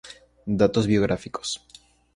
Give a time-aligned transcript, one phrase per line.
[0.61, 1.49] Datos biográficos.